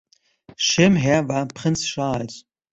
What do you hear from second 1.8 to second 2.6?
Charles.